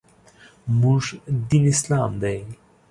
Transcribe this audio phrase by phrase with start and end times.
[0.79, 1.03] موږ
[1.49, 2.37] دین اسلام دی.